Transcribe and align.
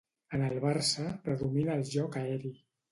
En 0.37 0.45
el 0.45 0.55
Barça 0.63 1.07
predomina 1.29 1.79
el 1.81 1.89
joc 1.95 2.21
aeri. 2.25 2.59